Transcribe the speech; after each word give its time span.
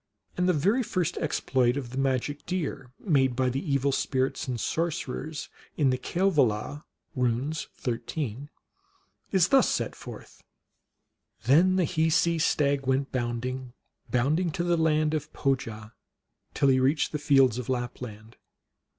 And 0.35 0.49
the 0.49 0.53
very 0.53 0.81
first 0.81 1.15
exploit 1.19 1.77
of 1.77 1.91
the 1.91 1.97
magic 1.99 2.43
deer, 2.47 2.89
made 2.99 3.35
by 3.35 3.49
the 3.51 3.63
evil 3.71 3.91
spirits 3.91 4.47
and 4.47 4.59
sorcerers 4.59 5.47
in 5.77 5.91
the 5.91 5.97
Kalevala 5.99 6.85
(Runes 7.15 7.67
XIII.), 7.79 8.49
is 9.31 9.49
thus 9.49 9.69
set 9.69 9.95
forth:" 9.95 10.41
Then 11.45 11.75
the 11.75 11.85
Hiisi 11.85 12.39
stag 12.41 12.87
went 12.87 13.11
bounding, 13.11 13.73
Bounding 14.09 14.49
to 14.53 14.63
the 14.63 14.75
land 14.75 15.13
of 15.13 15.31
Pohja, 15.33 15.91
Till 16.55 16.69
he 16.69 16.79
reached 16.79 17.11
the 17.11 17.19
fields 17.19 17.59
of 17.59 17.69
Lapland. 17.69 18.37